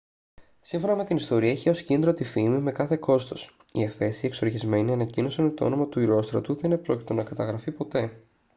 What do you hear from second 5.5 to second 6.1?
το όνομα του